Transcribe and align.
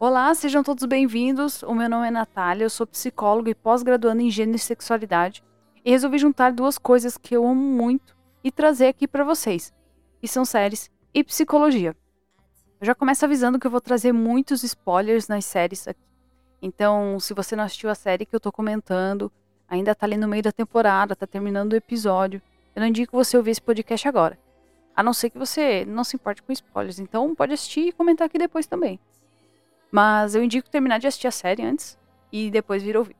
Olá, 0.00 0.32
sejam 0.32 0.62
todos 0.62 0.84
bem-vindos. 0.84 1.64
O 1.64 1.74
meu 1.74 1.88
nome 1.88 2.06
é 2.06 2.10
Natália, 2.12 2.64
eu 2.64 2.70
sou 2.70 2.86
psicóloga 2.86 3.50
e 3.50 3.54
pós-graduanda 3.54 4.22
em 4.22 4.30
gênero 4.30 4.54
e 4.54 4.60
sexualidade. 4.60 5.42
E 5.84 5.90
resolvi 5.90 6.18
juntar 6.18 6.52
duas 6.52 6.78
coisas 6.78 7.18
que 7.18 7.34
eu 7.34 7.44
amo 7.44 7.60
muito 7.60 8.16
e 8.44 8.52
trazer 8.52 8.86
aqui 8.86 9.08
para 9.08 9.24
vocês, 9.24 9.74
que 10.20 10.28
são 10.28 10.44
séries 10.44 10.88
e 11.12 11.24
psicologia. 11.24 11.96
Eu 12.80 12.86
já 12.86 12.94
começo 12.94 13.24
avisando 13.24 13.58
que 13.58 13.66
eu 13.66 13.72
vou 13.72 13.80
trazer 13.80 14.12
muitos 14.12 14.62
spoilers 14.62 15.26
nas 15.26 15.44
séries 15.44 15.88
aqui. 15.88 16.06
Então, 16.62 17.18
se 17.18 17.34
você 17.34 17.56
não 17.56 17.64
assistiu 17.64 17.90
a 17.90 17.94
série 17.96 18.24
que 18.24 18.36
eu 18.36 18.40
tô 18.40 18.52
comentando, 18.52 19.32
ainda 19.68 19.96
tá 19.96 20.06
ali 20.06 20.16
no 20.16 20.28
meio 20.28 20.44
da 20.44 20.52
temporada, 20.52 21.16
tá 21.16 21.26
terminando 21.26 21.72
o 21.72 21.76
episódio, 21.76 22.40
eu 22.76 22.78
não 22.78 22.86
indico 22.86 23.16
você 23.16 23.36
ouvir 23.36 23.50
esse 23.50 23.62
podcast 23.62 24.06
agora. 24.06 24.38
A 24.94 25.02
não 25.02 25.12
ser 25.12 25.28
que 25.30 25.38
você 25.38 25.84
não 25.84 26.04
se 26.04 26.14
importe 26.14 26.40
com 26.40 26.52
spoilers. 26.52 27.00
Então, 27.00 27.34
pode 27.34 27.52
assistir 27.52 27.88
e 27.88 27.92
comentar 27.92 28.26
aqui 28.26 28.38
depois 28.38 28.64
também. 28.64 29.00
Mas 29.90 30.34
eu 30.34 30.42
indico 30.42 30.68
terminar 30.68 30.98
de 30.98 31.06
assistir 31.06 31.28
a 31.28 31.32
série 31.32 31.62
antes 31.62 31.98
e 32.30 32.50
depois 32.50 32.82
vir 32.82 32.96
ouvir. 32.96 33.16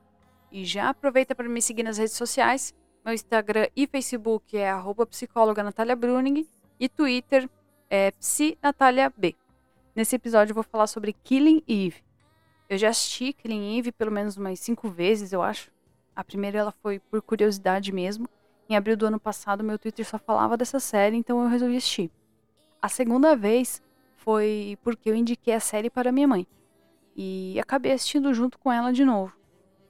E 0.51 0.63
já 0.63 0.89
aproveita 0.89 1.33
para 1.33 1.49
me 1.49 1.61
seguir 1.61 1.83
nas 1.83 1.97
redes 1.97 2.13
sociais. 2.13 2.75
Meu 3.03 3.13
Instagram 3.13 3.67
e 3.75 3.87
Facebook 3.87 4.55
é 4.55 4.71
psicóloga 5.09 5.63
Natália 5.63 5.95
Bruning 5.95 6.47
e 6.79 6.87
Twitter 6.87 7.49
é 7.89 8.11
psinataliab. 8.11 9.35
Nesse 9.95 10.15
episódio 10.15 10.51
eu 10.51 10.55
vou 10.55 10.63
falar 10.63 10.87
sobre 10.87 11.13
Killing 11.13 11.63
Eve. 11.67 12.03
Eu 12.69 12.77
já 12.77 12.89
assisti 12.89 13.33
Killing 13.33 13.79
Eve 13.79 13.91
pelo 13.91 14.11
menos 14.11 14.37
umas 14.37 14.59
cinco 14.59 14.89
vezes, 14.89 15.33
eu 15.33 15.41
acho. 15.41 15.71
A 16.15 16.23
primeira 16.23 16.59
ela 16.59 16.71
foi 16.71 16.99
por 16.99 17.21
curiosidade 17.21 17.91
mesmo. 17.91 18.27
Em 18.69 18.75
abril 18.75 18.95
do 18.95 19.07
ano 19.07 19.19
passado, 19.19 19.63
meu 19.63 19.79
Twitter 19.79 20.05
só 20.05 20.19
falava 20.19 20.55
dessa 20.55 20.79
série, 20.79 21.15
então 21.15 21.41
eu 21.41 21.49
resolvi 21.49 21.77
assistir. 21.77 22.11
A 22.79 22.87
segunda 22.87 23.35
vez 23.35 23.81
foi 24.17 24.77
porque 24.83 25.09
eu 25.09 25.15
indiquei 25.15 25.55
a 25.55 25.59
série 25.59 25.89
para 25.89 26.11
minha 26.11 26.27
mãe 26.27 26.45
e 27.15 27.59
acabei 27.59 27.91
assistindo 27.91 28.33
junto 28.33 28.57
com 28.57 28.71
ela 28.71 28.91
de 28.91 29.03
novo. 29.03 29.33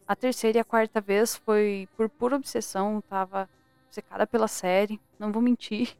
A 0.07 0.15
terceira 0.15 0.57
e 0.57 0.61
a 0.61 0.65
quarta 0.65 0.99
vez 0.99 1.35
foi 1.35 1.87
por 1.95 2.09
pura 2.09 2.35
obsessão, 2.35 3.01
tava 3.07 3.47
secada 3.89 4.25
pela 4.25 4.47
série, 4.47 4.99
não 5.19 5.31
vou 5.31 5.41
mentir. 5.41 5.95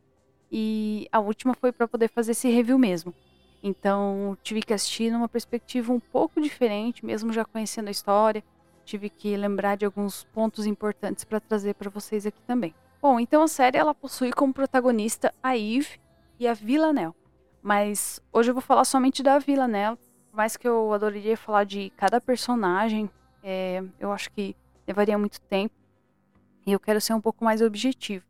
E 0.52 1.08
a 1.12 1.20
última 1.20 1.54
foi 1.54 1.72
para 1.72 1.88
poder 1.88 2.10
fazer 2.10 2.32
esse 2.32 2.50
review 2.50 2.80
mesmo. 2.80 3.14
Então, 3.62 4.38
tive 4.42 4.62
que 4.62 4.74
assistir 4.74 5.12
numa 5.12 5.28
perspectiva 5.28 5.92
um 5.92 6.00
pouco 6.00 6.42
diferente, 6.42 7.06
mesmo 7.06 7.32
já 7.32 7.46
conhecendo 7.46 7.90
a 7.90 7.92
história. 7.92 8.44
Tive 8.86 9.10
que 9.10 9.36
lembrar 9.38 9.76
de 9.78 9.86
alguns 9.86 10.24
pontos 10.24 10.66
importantes 10.66 11.24
para 11.24 11.40
trazer 11.40 11.76
para 11.76 11.90
vocês 11.90 12.26
aqui 12.26 12.42
também. 12.42 12.74
Bom, 13.02 13.20
então 13.20 13.44
a 13.44 13.48
série 13.48 13.78
ela 13.78 13.94
possui 13.94 14.32
como 14.32 14.54
protagonista 14.54 15.34
a 15.44 15.56
Eve 15.56 16.00
e 16.40 16.48
a 16.48 16.54
Villanelle. 16.54 17.14
Mas 17.62 18.22
hoje 18.34 18.50
eu 18.50 18.54
vou 18.54 18.62
falar 18.62 18.86
somente 18.86 19.22
da 19.22 19.38
Villanelle, 19.38 19.98
mais 20.32 20.58
que 20.58 20.68
eu 20.68 20.94
adoraria 20.94 21.38
falar 21.38 21.64
de 21.64 21.90
cada 21.92 22.20
personagem, 22.22 23.10
é, 23.44 23.84
eu 24.00 24.12
acho 24.12 24.32
que 24.32 24.56
levaria 24.88 25.18
muito 25.18 25.40
tempo. 25.42 25.74
E 26.66 26.72
eu 26.72 26.80
quero 26.80 27.02
ser 27.02 27.14
um 27.14 27.22
pouco 27.22 27.44
mais 27.44 27.62
objetivo. 27.62 28.26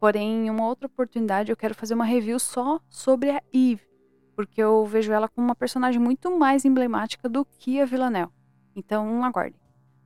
Porém, 0.00 0.46
em 0.46 0.50
uma 0.50 0.66
outra 0.66 0.86
oportunidade, 0.86 1.50
eu 1.50 1.56
quero 1.56 1.74
fazer 1.74 1.94
uma 1.94 2.04
review 2.04 2.38
só 2.38 2.80
sobre 2.88 3.30
a 3.30 3.42
Eve. 3.52 3.86
Porque 4.36 4.62
eu 4.62 4.84
vejo 4.86 5.12
ela 5.12 5.28
como 5.28 5.46
uma 5.46 5.56
personagem 5.56 6.00
muito 6.00 6.36
mais 6.38 6.64
emblemática 6.64 7.28
do 7.28 7.44
que 7.44 7.80
a 7.80 7.84
Villanelle. 7.84 8.30
Então, 8.76 9.24
aguardem. 9.24 9.60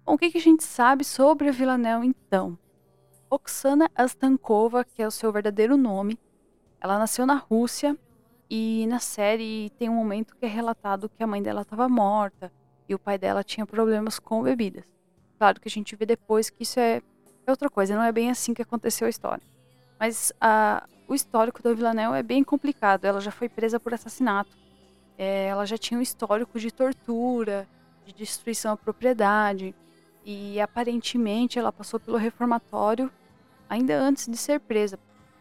Bom, 0.05 0.15
o 0.15 0.19
que, 0.19 0.31
que 0.31 0.39
a 0.39 0.41
gente 0.43 0.65
sabe 0.65 1.05
sobre 1.05 1.49
a 1.49 1.53
Villanelle, 1.53 2.07
então? 2.07 2.59
Oksana 3.29 3.91
Astankova, 3.95 4.85
que 4.85 5.03
é 5.03 5.07
o 5.07 5.11
seu 5.11 5.31
verdadeiro 5.31 5.77
nome, 5.77 6.19
ela 6.81 6.99
nasceu 6.99 7.25
na 7.25 7.35
Rússia 7.35 7.97
e 8.55 8.87
na 8.87 8.99
série 8.99 9.71
tem 9.79 9.89
um 9.89 9.95
momento 9.95 10.37
que 10.37 10.45
é 10.45 10.49
relatado 10.49 11.09
que 11.09 11.23
a 11.23 11.27
mãe 11.27 11.43
dela 11.43 11.63
estava 11.63 11.89
morta 11.89 12.53
e 12.87 12.95
o 12.95 12.99
pai 12.99 13.17
dela 13.17 13.43
tinha 13.43 13.65
problemas 13.65 14.19
com 14.19 14.43
bebidas. 14.43 14.85
Claro 15.39 15.59
que 15.59 15.69
a 15.69 15.71
gente 15.71 15.97
vê 15.97 16.05
depois 16.05 16.51
que 16.51 16.63
isso 16.63 16.79
é, 16.79 17.01
é 17.47 17.51
outra 17.51 17.71
coisa, 17.71 17.97
não 17.97 18.03
é 18.03 18.13
bem 18.13 18.31
assim 18.31 18.53
que 18.53 18.61
aconteceu 18.61 19.07
a 19.07 19.09
história. 19.09 19.43
Mas 19.99 20.35
a, 20.39 20.87
o 21.09 21.15
histórico 21.15 21.63
da 21.63 21.73
Villanelle 21.73 22.15
é 22.15 22.23
bem 22.23 22.45
complicado. 22.45 23.07
Ela 23.07 23.23
já 23.23 23.31
foi 23.31 23.49
presa 23.49 23.81
por 23.81 23.95
assassinato. 23.95 24.55
É, 25.17 25.47
ela 25.47 25.65
já 25.65 25.79
tinha 25.79 25.99
um 25.99 26.03
histórico 26.03 26.61
de 26.61 26.71
tortura, 26.71 27.67
de 28.05 28.13
destruição 28.13 28.75
à 28.75 28.77
propriedade. 28.77 29.75
E 30.27 30.61
aparentemente 30.61 31.59
ela 31.59 31.73
passou 31.73 31.99
pelo 31.99 32.19
reformatório 32.19 33.11
ainda 33.67 33.99
antes 33.99 34.27
de 34.27 34.37
ser 34.37 34.61
presa. 34.61 34.99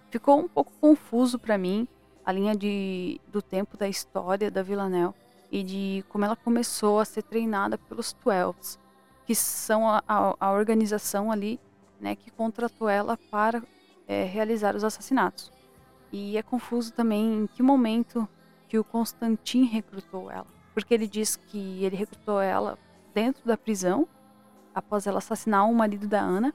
Ficou 0.09 0.39
um 0.39 0.47
pouco 0.47 0.71
confuso 0.79 1.37
para 1.37 1.57
mim 1.57 1.85
a 2.25 2.31
linha 2.31 2.55
de, 2.55 3.19
do 3.27 3.41
tempo 3.41 3.77
da 3.77 3.87
história 3.87 4.51
da 4.51 4.61
Villanelle 4.61 5.13
e 5.51 5.63
de 5.63 6.05
como 6.09 6.23
ela 6.23 6.35
começou 6.35 6.99
a 6.99 7.05
ser 7.05 7.23
treinada 7.23 7.77
pelos 7.77 8.13
Twelves, 8.13 8.79
que 9.25 9.35
são 9.35 9.89
a, 9.89 10.03
a, 10.07 10.35
a 10.39 10.51
organização 10.51 11.31
ali 11.31 11.59
né, 11.99 12.15
que 12.15 12.31
contratou 12.31 12.87
ela 12.89 13.17
para 13.29 13.61
é, 14.07 14.23
realizar 14.23 14.75
os 14.75 14.83
assassinatos. 14.83 15.51
E 16.11 16.37
é 16.37 16.41
confuso 16.41 16.93
também 16.93 17.43
em 17.43 17.47
que 17.47 17.61
momento 17.61 18.27
que 18.67 18.77
o 18.77 18.83
Constantin 18.83 19.65
recrutou 19.65 20.31
ela, 20.31 20.47
porque 20.73 20.93
ele 20.93 21.07
diz 21.07 21.35
que 21.35 21.83
ele 21.83 21.95
recrutou 21.95 22.41
ela 22.41 22.77
dentro 23.13 23.45
da 23.45 23.57
prisão 23.57 24.07
após 24.73 25.05
ela 25.05 25.17
assassinar 25.17 25.69
o 25.69 25.75
marido 25.75 26.07
da 26.07 26.21
Ana. 26.21 26.53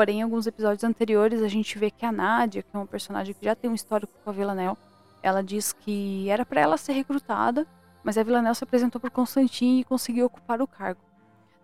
Porém, 0.00 0.20
em 0.20 0.22
alguns 0.22 0.46
episódios 0.46 0.82
anteriores, 0.82 1.42
a 1.42 1.48
gente 1.48 1.78
vê 1.78 1.90
que 1.90 2.06
a 2.06 2.10
Nadia, 2.10 2.62
que 2.62 2.70
é 2.72 2.78
uma 2.78 2.86
personagem 2.86 3.34
que 3.34 3.44
já 3.44 3.54
tem 3.54 3.70
um 3.70 3.74
histórico 3.74 4.10
com 4.24 4.30
a 4.30 4.32
Villanelle, 4.32 4.74
ela 5.22 5.42
diz 5.42 5.74
que 5.74 6.26
era 6.30 6.42
para 6.46 6.58
ela 6.58 6.78
ser 6.78 6.94
recrutada, 6.94 7.66
mas 8.02 8.16
a 8.16 8.22
Villanelle 8.22 8.54
se 8.54 8.64
apresentou 8.64 8.98
por 8.98 9.10
Constantin 9.10 9.80
e 9.80 9.84
conseguiu 9.84 10.24
ocupar 10.24 10.62
o 10.62 10.66
cargo. 10.66 11.02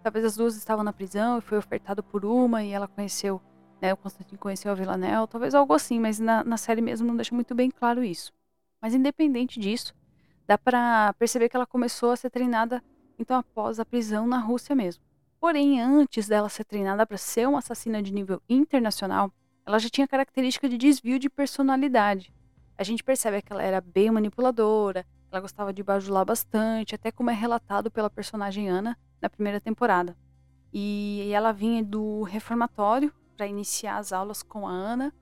Talvez 0.02 0.22
as 0.22 0.36
duas 0.36 0.54
estavam 0.54 0.84
na 0.84 0.92
prisão 0.92 1.38
e 1.38 1.40
foi 1.40 1.56
ofertado 1.56 2.02
por 2.02 2.26
uma 2.26 2.62
e 2.62 2.72
ela 2.72 2.86
conheceu, 2.86 3.40
né, 3.80 3.94
o 3.94 3.96
Constantin 3.96 4.36
conheceu 4.36 4.70
a 4.70 4.74
Villanelle, 4.74 5.26
talvez 5.26 5.54
algo 5.54 5.72
assim, 5.72 5.98
mas 5.98 6.20
na, 6.20 6.44
na 6.44 6.58
série 6.58 6.82
mesmo 6.82 7.06
não 7.06 7.16
deixa 7.16 7.34
muito 7.34 7.54
bem 7.54 7.70
claro 7.70 8.04
isso. 8.04 8.34
Mas 8.82 8.92
independente 8.92 9.58
disso, 9.58 9.94
dá 10.46 10.58
para 10.58 11.14
perceber 11.14 11.48
que 11.48 11.56
ela 11.56 11.66
começou 11.66 12.10
a 12.10 12.16
ser 12.16 12.28
treinada 12.28 12.84
então 13.18 13.38
após 13.38 13.80
a 13.80 13.84
prisão 13.86 14.26
na 14.26 14.38
Rússia 14.38 14.76
mesmo. 14.76 15.05
Porém, 15.40 15.80
antes 15.80 16.28
dela 16.28 16.48
ser 16.48 16.64
treinada 16.64 17.06
para 17.06 17.18
ser 17.18 17.46
uma 17.46 17.58
assassina 17.58 18.02
de 18.02 18.12
nível 18.12 18.40
internacional, 18.48 19.32
ela 19.64 19.78
já 19.78 19.88
tinha 19.88 20.08
característica 20.08 20.68
de 20.68 20.78
desvio 20.78 21.18
de 21.18 21.28
personalidade 21.28 22.32
a 22.78 22.84
gente 22.84 23.02
percebe 23.02 23.40
que 23.40 23.52
ela 23.52 23.62
era 23.62 23.80
bem 23.80 24.10
manipuladora, 24.10 25.06
ela 25.30 25.40
gostava 25.40 25.72
de 25.72 25.82
bajular 25.82 26.24
bastante, 26.24 26.94
até 26.94 27.10
como 27.10 27.30
é 27.30 27.34
relatado 27.34 27.90
pela 27.90 28.10
personagem 28.10 28.68
Ana 28.68 28.96
na 29.20 29.30
primeira 29.30 29.60
temporada. 29.60 30.16
E 30.72 31.30
ela 31.32 31.52
vinha 31.52 31.82
do 31.82 32.22
reformatório 32.22 33.12
para 33.36 33.46
iniciar 33.46 33.96
as 33.96 34.12
aulas 34.12 34.42
com 34.42 34.68
a 34.68 34.70
Ana, 34.70 35.12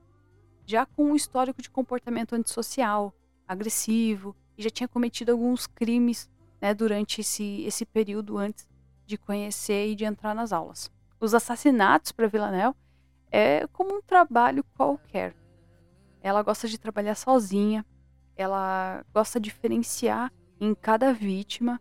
já 0.67 0.85
com 0.85 1.13
um 1.13 1.17
histórico 1.17 1.63
de 1.63 1.71
comportamento 1.71 2.35
antissocial, 2.35 3.15
agressivo, 3.47 4.35
e 4.59 4.63
já 4.63 4.71
tinha 4.71 4.89
cometido 4.89 5.31
alguns 5.31 5.67
crimes 5.67 6.29
né, 6.61 6.75
durante 6.75 7.21
esse, 7.21 7.63
esse 7.65 7.85
período 7.85 8.37
antes 8.37 8.67
de 9.06 9.19
conhecer 9.19 9.88
e 9.88 9.94
de 9.94 10.04
entrar 10.04 10.34
nas 10.34 10.53
aulas. 10.53 10.91
Os 11.20 11.34
assassinatos 11.34 12.12
para 12.12 12.28
Villanelle 12.28 12.75
é 13.31 13.66
como 13.72 13.97
um 13.97 14.03
trabalho 14.03 14.65
qualquer. 14.76 15.34
Ela 16.22 16.42
gosta 16.42 16.69
de 16.69 16.78
trabalhar 16.78 17.15
sozinha, 17.15 17.84
ela 18.36 19.04
gosta 19.12 19.39
de 19.39 19.51
diferenciar 19.51 20.33
em 20.60 20.74
cada 20.74 21.12
vítima 21.12 21.80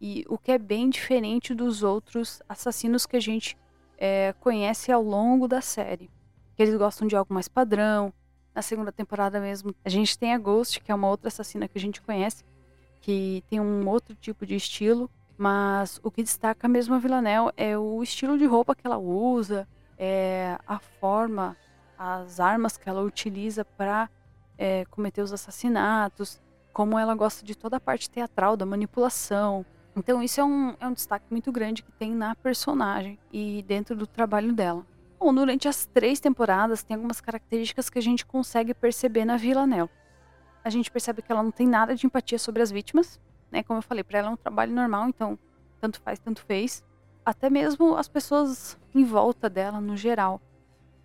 e 0.00 0.24
o 0.28 0.36
que 0.36 0.50
é 0.52 0.58
bem 0.58 0.90
diferente 0.90 1.54
dos 1.54 1.82
outros 1.82 2.42
assassinos 2.48 3.06
que 3.06 3.16
a 3.16 3.20
gente 3.20 3.56
é, 3.96 4.34
conhece 4.40 4.90
ao 4.90 5.02
longo 5.02 5.46
da 5.46 5.60
série. 5.60 6.10
Que 6.56 6.62
eles 6.62 6.76
gostam 6.76 7.06
de 7.06 7.14
algo 7.14 7.32
mais 7.32 7.46
padrão. 7.46 8.12
Na 8.52 8.60
segunda 8.60 8.90
temporada 8.90 9.40
mesmo, 9.40 9.74
a 9.84 9.88
gente 9.88 10.18
tem 10.18 10.34
a 10.34 10.38
Ghost, 10.38 10.80
que 10.80 10.90
é 10.90 10.94
uma 10.94 11.08
outra 11.08 11.28
assassina 11.28 11.68
que 11.68 11.78
a 11.78 11.80
gente 11.80 12.02
conhece, 12.02 12.44
que 13.00 13.44
tem 13.48 13.60
um 13.60 13.88
outro 13.88 14.14
tipo 14.16 14.44
de 14.44 14.56
estilo, 14.56 15.08
mas 15.42 15.98
o 16.04 16.10
que 16.10 16.22
destaca 16.22 16.68
mesmo 16.68 16.94
a 16.94 17.00
Villanelle 17.00 17.50
é 17.56 17.76
o 17.76 18.00
estilo 18.00 18.38
de 18.38 18.46
roupa 18.46 18.76
que 18.76 18.86
ela 18.86 18.96
usa, 18.96 19.66
é 19.98 20.56
a 20.64 20.78
forma 20.78 21.56
as 21.98 22.38
armas 22.38 22.76
que 22.76 22.88
ela 22.88 23.02
utiliza 23.02 23.64
para 23.64 24.08
é, 24.56 24.84
cometer 24.84 25.20
os 25.20 25.32
assassinatos, 25.32 26.40
como 26.72 26.96
ela 26.96 27.12
gosta 27.16 27.44
de 27.44 27.56
toda 27.56 27.78
a 27.78 27.80
parte 27.80 28.08
teatral, 28.08 28.56
da 28.56 28.64
manipulação. 28.64 29.66
Então, 29.96 30.22
isso 30.22 30.40
é 30.40 30.44
um, 30.44 30.76
é 30.78 30.86
um 30.86 30.92
destaque 30.92 31.26
muito 31.28 31.50
grande 31.50 31.82
que 31.82 31.90
tem 31.90 32.14
na 32.14 32.36
personagem 32.36 33.18
e 33.32 33.64
dentro 33.66 33.96
do 33.96 34.06
trabalho 34.06 34.52
dela. 34.52 34.86
Bom, 35.18 35.34
durante 35.34 35.66
as 35.66 35.86
três 35.86 36.20
temporadas, 36.20 36.84
tem 36.84 36.94
algumas 36.94 37.20
características 37.20 37.90
que 37.90 37.98
a 37.98 38.02
gente 38.02 38.24
consegue 38.24 38.72
perceber 38.74 39.24
na 39.24 39.36
Villanelle. 39.36 39.90
A 40.62 40.70
gente 40.70 40.88
percebe 40.88 41.20
que 41.20 41.32
ela 41.32 41.42
não 41.42 41.50
tem 41.50 41.66
nada 41.66 41.96
de 41.96 42.06
empatia 42.06 42.38
sobre 42.38 42.62
as 42.62 42.70
vítimas, 42.70 43.20
né? 43.52 43.62
Como 43.62 43.78
eu 43.78 43.82
falei, 43.82 44.02
para 44.02 44.18
ela 44.18 44.28
é 44.28 44.30
um 44.32 44.36
trabalho 44.36 44.72
normal, 44.72 45.08
então 45.08 45.38
tanto 45.80 46.00
faz, 46.00 46.18
tanto 46.18 46.42
fez. 46.42 46.82
Até 47.24 47.50
mesmo 47.50 47.94
as 47.94 48.08
pessoas 48.08 48.78
em 48.94 49.04
volta 49.04 49.48
dela, 49.48 49.80
no 49.80 49.96
geral 49.96 50.40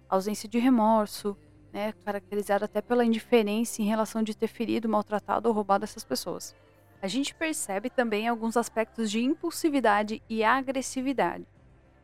ausência 0.09 0.47
de 0.47 0.57
remorso, 0.57 1.37
né, 1.73 1.91
caracterizada 2.05 2.65
até 2.65 2.81
pela 2.81 3.03
indiferença 3.03 3.81
em 3.81 3.85
relação 3.85 4.23
de 4.23 4.35
ter 4.35 4.47
ferido, 4.47 4.87
maltratado 4.87 5.49
ou 5.49 5.53
roubado 5.53 5.83
essas 5.83 6.03
pessoas. 6.03 6.55
A 7.01 7.07
gente 7.07 7.35
percebe 7.35 7.89
também 7.89 8.27
alguns 8.27 8.57
aspectos 8.57 9.11
de 9.11 9.21
impulsividade 9.21 10.23
e 10.29 10.43
agressividade. 10.43 11.45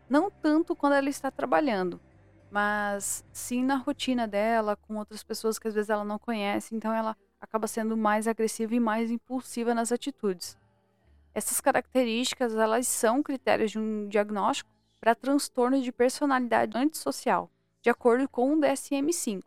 Não 0.09 0.29
tanto 0.29 0.75
quando 0.75 0.93
ela 0.93 1.09
está 1.09 1.31
trabalhando, 1.31 1.99
mas 2.51 3.25
sim 3.31 3.63
na 3.63 3.77
rotina 3.77 4.27
dela, 4.27 4.75
com 4.75 4.97
outras 4.97 5.23
pessoas 5.23 5.57
que 5.57 5.67
às 5.67 5.73
vezes 5.73 5.89
ela 5.89 6.03
não 6.03 6.19
conhece, 6.19 6.75
então 6.75 6.93
ela 6.93 7.15
acaba 7.43 7.67
sendo 7.67 7.97
mais 7.97 8.25
agressiva 8.25 8.73
e 8.73 8.79
mais 8.79 9.11
impulsiva 9.11 9.75
nas 9.75 9.91
atitudes. 9.91 10.57
Essas 11.35 11.59
características, 11.59 12.55
elas 12.55 12.87
são 12.87 13.21
critérios 13.21 13.71
de 13.71 13.79
um 13.79 14.07
diagnóstico 14.07 14.69
para 14.99 15.13
transtorno 15.13 15.81
de 15.81 15.91
personalidade 15.91 16.77
antissocial, 16.77 17.49
de 17.81 17.89
acordo 17.89 18.29
com 18.29 18.53
o 18.53 18.59
DSM-5. 18.61 19.43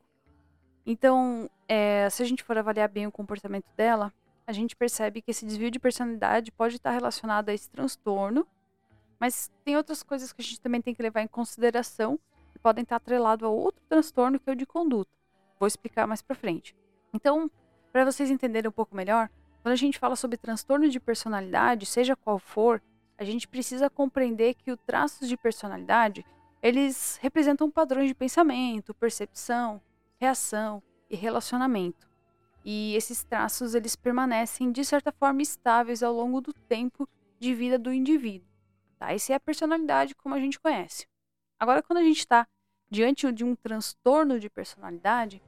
Então, 0.84 1.48
é, 1.66 2.08
se 2.10 2.22
a 2.22 2.26
gente 2.26 2.44
for 2.44 2.58
avaliar 2.58 2.88
bem 2.88 3.06
o 3.06 3.12
comportamento 3.12 3.70
dela, 3.74 4.12
a 4.46 4.52
gente 4.52 4.76
percebe 4.76 5.22
que 5.22 5.30
esse 5.30 5.46
desvio 5.46 5.70
de 5.70 5.78
personalidade 5.78 6.52
pode 6.52 6.76
estar 6.76 6.90
relacionado 6.90 7.48
a 7.48 7.54
esse 7.54 7.70
transtorno, 7.70 8.46
mas 9.18 9.50
tem 9.64 9.74
outras 9.74 10.02
coisas 10.02 10.34
que 10.34 10.42
a 10.42 10.44
gente 10.44 10.60
também 10.60 10.82
tem 10.82 10.94
que 10.94 11.02
levar 11.02 11.22
em 11.22 11.26
consideração 11.26 12.20
e 12.54 12.58
podem 12.58 12.82
estar 12.82 12.96
atrelados 12.96 13.44
a 13.44 13.48
outro 13.48 13.82
transtorno 13.88 14.38
que 14.38 14.50
é 14.50 14.52
o 14.52 14.56
de 14.56 14.66
conduta. 14.66 15.10
Vou 15.58 15.66
explicar 15.66 16.06
mais 16.06 16.20
para 16.20 16.36
frente. 16.36 16.76
Então, 17.14 17.50
para 17.96 18.04
vocês 18.04 18.30
entenderem 18.30 18.68
um 18.68 18.72
pouco 18.72 18.94
melhor, 18.94 19.30
quando 19.62 19.72
a 19.72 19.76
gente 19.76 19.98
fala 19.98 20.16
sobre 20.16 20.36
transtorno 20.36 20.86
de 20.86 21.00
personalidade, 21.00 21.86
seja 21.86 22.14
qual 22.14 22.38
for, 22.38 22.82
a 23.16 23.24
gente 23.24 23.48
precisa 23.48 23.88
compreender 23.88 24.52
que 24.52 24.70
os 24.70 24.78
traços 24.86 25.26
de 25.26 25.34
personalidade, 25.34 26.22
eles 26.62 27.18
representam 27.22 27.70
padrões 27.70 28.08
de 28.08 28.14
pensamento, 28.14 28.92
percepção, 28.92 29.80
reação 30.20 30.82
e 31.08 31.16
relacionamento. 31.16 32.06
E 32.62 32.94
esses 32.94 33.24
traços 33.24 33.74
eles 33.74 33.96
permanecem 33.96 34.70
de 34.70 34.84
certa 34.84 35.10
forma 35.10 35.40
estáveis 35.40 36.02
ao 36.02 36.12
longo 36.12 36.42
do 36.42 36.52
tempo 36.52 37.08
de 37.40 37.54
vida 37.54 37.78
do 37.78 37.90
indivíduo. 37.90 38.46
Tá? 38.98 39.14
Essa 39.14 39.32
é 39.32 39.36
a 39.36 39.40
personalidade 39.40 40.14
como 40.14 40.34
a 40.34 40.38
gente 40.38 40.60
conhece. 40.60 41.06
Agora, 41.58 41.82
quando 41.82 42.00
a 42.00 42.04
gente 42.04 42.18
está 42.18 42.46
diante 42.90 43.32
de 43.32 43.42
um 43.42 43.56
transtorno 43.56 44.38
de 44.38 44.50
personalidade, 44.50 45.42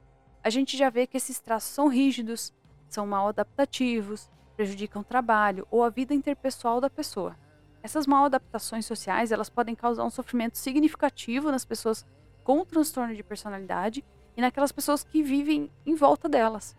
a 0.49 0.51
gente 0.51 0.75
já 0.75 0.89
vê 0.89 1.05
que 1.05 1.15
esses 1.15 1.39
traços 1.39 1.69
são 1.69 1.87
rígidos, 1.87 2.51
são 2.89 3.05
mal 3.05 3.27
adaptativos, 3.27 4.27
prejudicam 4.57 5.03
o 5.03 5.05
trabalho 5.05 5.67
ou 5.69 5.83
a 5.83 5.91
vida 5.91 6.11
interpessoal 6.11 6.81
da 6.81 6.89
pessoa. 6.89 7.37
Essas 7.83 8.07
mal 8.07 8.25
adaptações 8.25 8.83
sociais 8.83 9.31
elas 9.31 9.47
podem 9.47 9.75
causar 9.75 10.03
um 10.03 10.09
sofrimento 10.09 10.57
significativo 10.57 11.51
nas 11.51 11.65
pessoas 11.65 12.03
com 12.43 12.65
transtorno 12.65 13.15
de 13.15 13.21
personalidade 13.21 14.03
e 14.35 14.41
naquelas 14.41 14.71
pessoas 14.71 15.03
que 15.03 15.21
vivem 15.21 15.69
em 15.85 15.93
volta 15.93 16.27
delas. 16.27 16.75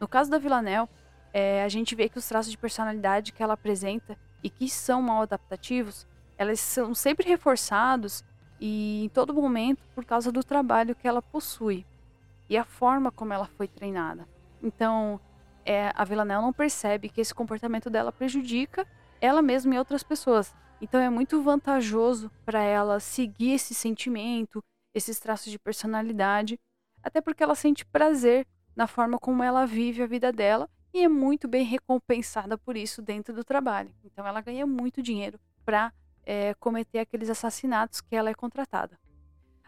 No 0.00 0.08
caso 0.08 0.28
da 0.28 0.38
Villanelle, 0.38 0.88
é, 1.32 1.62
a 1.62 1.68
gente 1.68 1.94
vê 1.94 2.08
que 2.08 2.18
os 2.18 2.26
traços 2.26 2.50
de 2.50 2.58
personalidade 2.58 3.32
que 3.32 3.40
ela 3.40 3.54
apresenta 3.54 4.18
e 4.42 4.50
que 4.50 4.68
são 4.68 5.00
mal 5.00 5.22
adaptativos, 5.22 6.08
elas 6.36 6.58
são 6.58 6.92
sempre 6.92 7.28
reforçados 7.28 8.24
e 8.60 9.04
em 9.04 9.08
todo 9.10 9.32
momento 9.32 9.88
por 9.94 10.04
causa 10.04 10.32
do 10.32 10.42
trabalho 10.42 10.96
que 10.96 11.06
ela 11.06 11.22
possui 11.22 11.86
e 12.52 12.56
a 12.58 12.64
forma 12.66 13.10
como 13.10 13.32
ela 13.32 13.46
foi 13.46 13.66
treinada. 13.66 14.28
Então, 14.62 15.18
é, 15.64 15.90
a 15.94 16.04
Villanelle 16.04 16.42
não 16.42 16.52
percebe 16.52 17.08
que 17.08 17.18
esse 17.18 17.34
comportamento 17.34 17.88
dela 17.88 18.12
prejudica 18.12 18.86
ela 19.22 19.40
mesma 19.40 19.74
e 19.74 19.78
outras 19.78 20.02
pessoas. 20.02 20.54
Então, 20.78 21.00
é 21.00 21.08
muito 21.08 21.40
vantajoso 21.42 22.30
para 22.44 22.62
ela 22.62 23.00
seguir 23.00 23.54
esse 23.54 23.72
sentimento, 23.72 24.62
esses 24.92 25.18
traços 25.18 25.50
de 25.50 25.58
personalidade, 25.58 26.60
até 27.02 27.22
porque 27.22 27.42
ela 27.42 27.54
sente 27.54 27.86
prazer 27.86 28.46
na 28.76 28.86
forma 28.86 29.18
como 29.18 29.42
ela 29.42 29.64
vive 29.64 30.02
a 30.02 30.06
vida 30.06 30.30
dela 30.30 30.68
e 30.92 31.02
é 31.02 31.08
muito 31.08 31.48
bem 31.48 31.64
recompensada 31.64 32.58
por 32.58 32.76
isso 32.76 33.00
dentro 33.00 33.34
do 33.34 33.42
trabalho. 33.42 33.90
Então, 34.04 34.26
ela 34.26 34.42
ganha 34.42 34.66
muito 34.66 35.00
dinheiro 35.00 35.40
para 35.64 35.90
é, 36.22 36.52
cometer 36.60 36.98
aqueles 36.98 37.30
assassinatos 37.30 38.02
que 38.02 38.14
ela 38.14 38.28
é 38.28 38.34
contratada. 38.34 38.98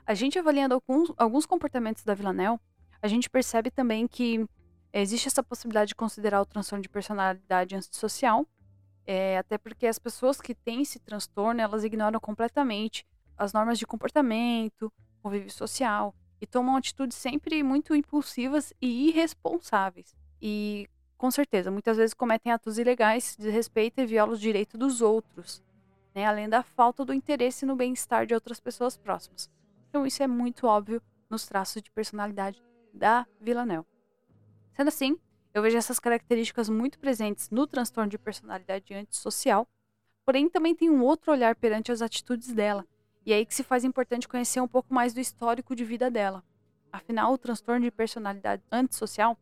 A 0.06 0.12
gente 0.12 0.38
avaliando 0.38 0.75
alguns, 0.75 1.10
alguns 1.16 1.46
comportamentos 1.46 2.04
da 2.04 2.12
Villanelle, 2.12 2.60
a 3.04 3.08
gente 3.08 3.28
percebe 3.28 3.70
também 3.70 4.06
que 4.06 4.46
existe 4.92 5.28
essa 5.28 5.42
possibilidade 5.42 5.88
de 5.88 5.94
considerar 5.94 6.40
o 6.40 6.46
transtorno 6.46 6.82
de 6.82 6.88
personalidade 6.88 7.76
antissocial, 7.76 8.46
é, 9.06 9.38
até 9.38 9.58
porque 9.58 9.86
as 9.86 9.98
pessoas 9.98 10.40
que 10.40 10.54
têm 10.54 10.82
esse 10.82 10.98
transtorno, 10.98 11.60
elas 11.60 11.84
ignoram 11.84 12.18
completamente 12.18 13.04
as 13.36 13.52
normas 13.52 13.78
de 13.78 13.86
comportamento, 13.86 14.92
convívio 15.22 15.50
social, 15.50 16.14
e 16.40 16.46
tomam 16.46 16.76
atitudes 16.76 17.16
sempre 17.16 17.62
muito 17.62 17.94
impulsivas 17.94 18.72
e 18.80 19.08
irresponsáveis. 19.08 20.14
E, 20.40 20.88
com 21.18 21.30
certeza, 21.30 21.70
muitas 21.70 21.96
vezes 21.96 22.14
cometem 22.14 22.52
atos 22.52 22.78
ilegais, 22.78 23.36
desrespeitam 23.38 24.04
e 24.04 24.06
violam 24.06 24.32
os 24.32 24.40
direitos 24.40 24.78
dos 24.78 25.02
outros 25.02 25.62
né, 26.14 26.24
além 26.24 26.48
da 26.48 26.62
falta 26.62 27.04
do 27.04 27.12
interesse 27.12 27.66
no 27.66 27.74
bem-estar 27.74 28.24
de 28.24 28.34
outras 28.34 28.60
pessoas 28.60 28.96
próximas. 28.96 29.50
Então 29.88 30.06
isso 30.06 30.22
é 30.22 30.26
muito 30.26 30.66
óbvio 30.66 31.02
nos 31.28 31.46
traços 31.46 31.82
de 31.82 31.90
personalidade 31.90 32.62
da 32.94 33.26
Villanelle. 33.41 33.85
Sendo 34.75 34.88
assim, 34.88 35.19
eu 35.52 35.62
vejo 35.62 35.76
essas 35.76 35.99
características 35.99 36.69
muito 36.69 36.99
presentes 36.99 37.50
no 37.50 37.67
transtorno 37.67 38.11
de 38.11 38.19
personalidade 38.19 38.94
antissocial, 38.94 39.69
porém 40.25 40.49
também 40.49 40.75
tem 40.75 40.88
um 40.88 41.02
outro 41.02 41.32
olhar 41.32 41.55
perante 41.55 41.93
as 41.93 42.00
atitudes 42.00 42.52
dela, 42.52 42.87
e 43.26 43.32
é 43.32 43.37
aí 43.37 43.46
que 43.46 43.55
se 43.55 43.62
faz 43.62 43.85
importante 43.85 44.29
conhecer 44.29 44.61
um 44.61 44.69
pouco 44.69 44.93
mais 44.93 45.14
do 45.14 45.20
histórico 45.20 45.75
de 45.75 45.85
vida 45.85 46.11
dela. 46.11 46.43
Afinal, 46.93 47.32
o 47.32 47.38
transtorno 47.38 47.85
de 47.85 47.91
personalidade 47.91 48.62
antissocial, 48.70 49.37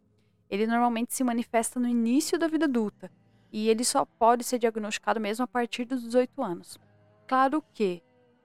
ele 0.49 0.67
normalmente 0.67 1.15
se 1.15 1.25
manifesta 1.25 1.79
no 1.79 1.89
início 1.89 2.39
da 2.39 2.49
vida 2.49 2.65
adulta, 2.65 3.11
e 3.51 3.69
ele 3.69 3.85
só 3.85 4.05
pode 4.05 4.45
ser 4.45 4.59
diagnosticado 4.59 5.21
mesmo 5.21 5.45
a 5.45 5.49
partir 5.49 5.85
dos 5.85 6.03
18 6.03 6.43
anos. 6.43 6.79
Claro 7.27 7.63
que, 7.75 8.03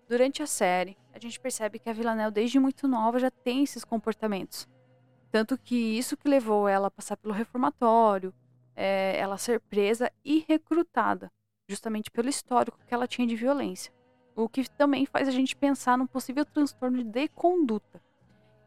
durante 0.07 0.41
a 0.41 0.47
série, 0.47 0.97
a 1.13 1.19
gente 1.19 1.39
percebe 1.39 1.79
que 1.79 1.89
a 1.89 1.93
Villanelle, 1.93 2.31
desde 2.31 2.59
muito 2.59 2.87
nova, 2.87 3.19
já 3.19 3.31
tem 3.31 3.63
esses 3.63 3.83
comportamentos. 3.83 4.67
Tanto 5.31 5.57
que 5.57 5.75
isso 5.75 6.17
que 6.17 6.29
levou 6.29 6.67
ela 6.67 6.87
a 6.87 6.91
passar 6.91 7.17
pelo 7.17 7.33
reformatório, 7.33 8.33
é, 8.75 9.17
ela 9.17 9.37
ser 9.37 9.59
presa 9.59 10.11
e 10.23 10.45
recrutada, 10.47 11.31
justamente 11.67 12.09
pelo 12.11 12.29
histórico 12.29 12.79
que 12.85 12.93
ela 12.93 13.07
tinha 13.07 13.27
de 13.27 13.35
violência. 13.35 13.93
O 14.35 14.47
que 14.47 14.69
também 14.69 15.05
faz 15.05 15.27
a 15.27 15.31
gente 15.31 15.55
pensar 15.55 15.97
num 15.97 16.07
possível 16.07 16.45
transtorno 16.45 17.03
de 17.03 17.27
conduta. 17.29 18.01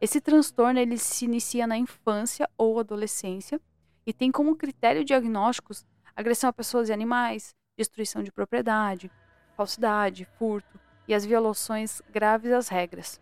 Esse 0.00 0.20
transtorno 0.20 0.80
ele 0.80 0.99
se 0.99 1.26
inicia 1.26 1.66
na 1.66 1.76
infância 1.76 2.49
ou 2.58 2.80
adolescência 2.80 3.61
e 4.06 4.12
tem 4.12 4.32
como 4.32 4.56
critério 4.56 5.04
diagnósticos 5.04 5.87
agressão 6.16 6.50
a 6.50 6.52
pessoas 6.52 6.88
e 6.88 6.92
animais, 6.92 7.54
destruição 7.76 8.23
de 8.23 8.32
propriedade, 8.32 9.11
falsidade, 9.56 10.26
furto 10.38 10.78
e 11.06 11.14
as 11.14 11.25
violações 11.25 12.02
graves 12.11 12.50
às 12.50 12.68
regras. 12.68 13.20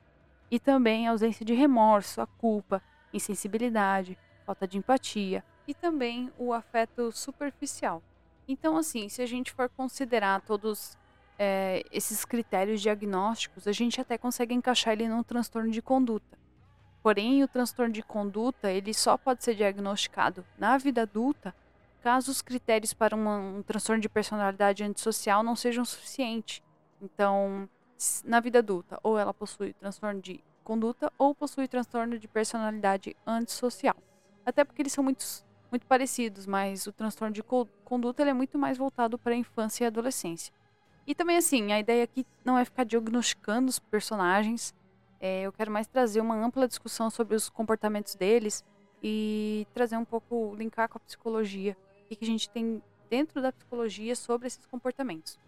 E 0.51 0.59
também 0.59 1.07
a 1.07 1.11
ausência 1.11 1.45
de 1.45 1.53
remorso, 1.53 2.21
a 2.21 2.27
culpa, 2.27 2.83
insensibilidade, 3.13 4.19
falta 4.45 4.67
de 4.67 4.79
empatia 4.79 5.45
e 5.67 5.75
também 5.75 6.33
o 6.39 6.53
afeto 6.53 7.13
superficial. 7.13 8.03
Então, 8.47 8.77
assim, 8.77 9.09
se 9.09 9.21
a 9.21 9.27
gente 9.27 9.53
for 9.53 9.69
considerar 9.69 10.41
todos 10.41 10.97
é, 11.39 11.85
esses 11.93 12.25
critérios 12.25 12.81
diagnósticos, 12.81 13.69
a 13.69 13.73
gente 13.73 14.01
até 14.01 14.17
consegue 14.17 14.55
encaixar 14.55 14.95
ele 14.95 15.09
num 15.09 15.23
transtorno 15.23 15.71
de 15.71 15.83
conduta. 15.83 16.39
Porém, 17.03 17.45
o 17.45 17.49
transtorno 17.49 17.93
de 17.93 18.03
conduta 18.03 18.71
ele 18.71 18.93
só 18.93 19.17
pode 19.17 19.45
ser 19.45 19.55
diagnosticado 19.55 20.45
na 20.59 20.77
vida 20.79 21.03
adulta 21.03 21.55
caso 22.03 22.31
os 22.31 22.41
critérios 22.41 22.93
para 22.93 23.15
uma, 23.15 23.37
um 23.37 23.63
transtorno 23.63 24.01
de 24.01 24.09
personalidade 24.09 24.83
antissocial 24.83 25.43
não 25.43 25.55
sejam 25.55 25.85
suficientes. 25.85 26.63
Então, 27.03 27.69
na 28.25 28.41
vida 28.41 28.61
adulta, 28.61 28.99
ou 29.03 29.19
ela 29.19 29.35
possui 29.35 29.73
transtorno 29.75 30.21
de 30.21 30.43
conduta 30.69 31.11
ou 31.17 31.35
possui 31.35 31.67
transtorno 31.67 32.19
de 32.19 32.29
personalidade 32.29 33.17
antissocial. 33.27 33.97
Até 34.45 34.63
porque 34.65 34.83
eles 34.83 34.93
são 34.93 35.03
muito, 35.03 35.25
muito 35.71 35.87
parecidos, 35.87 36.45
mas 36.45 36.87
o 36.87 36.93
transtorno 36.93 37.33
de 37.33 37.43
conduta 37.43 38.23
é 38.23 38.35
muito 38.35 38.59
mais 38.59 38.77
voltado 38.77 39.19
para 39.19 39.33
a 39.33 39.37
infância 39.37 39.85
e 39.85 39.87
adolescência. 39.87 40.53
E 41.07 41.15
também, 41.15 41.39
assim, 41.39 41.73
a 41.73 41.81
ideia 41.81 42.05
aqui 42.05 42.27
não 42.45 42.59
é 42.59 42.67
ficar 42.67 42.85
diagnosticando 42.85 43.71
os 43.71 43.79
personagens, 43.79 44.75
é, 45.19 45.43
eu 45.43 45.53
quero 45.53 45.71
mais 45.71 45.87
trazer 45.87 46.21
uma 46.21 46.37
ampla 46.37 46.69
discussão 46.69 47.09
sobre 47.09 47.35
os 47.35 47.49
comportamentos 47.49 48.15
deles 48.15 48.63
e 49.03 49.67
trazer 49.73 49.97
um 49.97 50.05
pouco, 50.05 50.55
linkar 50.55 50.87
com 50.91 50.99
a 50.99 51.01
psicologia 51.01 51.75
que 52.11 52.19
a 52.21 52.27
gente 52.27 52.51
tem 52.51 52.83
dentro 53.09 53.41
da 53.41 53.51
psicologia 53.51 54.15
sobre 54.15 54.47
esses 54.47 54.67
comportamentos. 54.67 55.39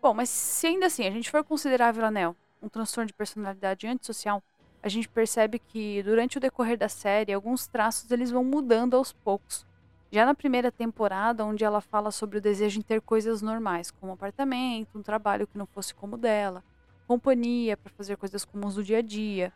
Bom, 0.00 0.14
mas 0.14 0.30
se 0.30 0.66
ainda 0.66 0.86
assim 0.86 1.06
a 1.06 1.10
gente 1.10 1.30
for 1.30 1.44
considerar 1.44 1.92
Villanelle 1.92 2.34
um 2.62 2.68
transtorno 2.68 3.06
de 3.06 3.14
personalidade 3.14 3.86
antissocial, 3.86 4.42
a 4.82 4.88
gente 4.88 5.08
percebe 5.08 5.58
que 5.58 6.02
durante 6.02 6.38
o 6.38 6.40
decorrer 6.40 6.78
da 6.78 6.88
série 6.88 7.32
alguns 7.32 7.66
traços 7.66 8.10
eles 8.10 8.30
vão 8.30 8.42
mudando 8.44 8.94
aos 8.96 9.12
poucos. 9.12 9.66
Já 10.10 10.24
na 10.24 10.34
primeira 10.34 10.72
temporada, 10.72 11.44
onde 11.44 11.64
ela 11.64 11.80
fala 11.80 12.10
sobre 12.10 12.38
o 12.38 12.40
desejo 12.40 12.78
em 12.80 12.82
ter 12.82 13.00
coisas 13.00 13.42
normais, 13.42 13.90
como 13.90 14.10
um 14.10 14.14
apartamento, 14.14 14.98
um 14.98 15.02
trabalho 15.02 15.46
que 15.46 15.56
não 15.58 15.66
fosse 15.66 15.94
como 15.94 16.16
o 16.16 16.18
dela, 16.18 16.64
companhia 17.06 17.76
para 17.76 17.92
fazer 17.92 18.16
coisas 18.16 18.44
comuns 18.44 18.74
do 18.74 18.82
dia 18.82 18.98
a 18.98 19.02
dia. 19.02 19.52